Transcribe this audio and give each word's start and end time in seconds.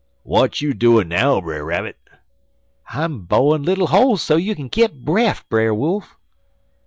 "'W'at 0.23 0.61
you 0.61 0.73
doin' 0.73 1.09
now, 1.09 1.39
Brer 1.39 1.63
Rabbit?' 1.63 1.95
"'I'm 2.89 3.25
bo'in' 3.27 3.61
little 3.61 3.85
holes 3.85 4.23
so 4.23 4.35
you 4.35 4.55
kin 4.55 4.67
get 4.67 5.05
bref, 5.05 5.47
Brer 5.47 5.75
Wolf.' 5.75 6.17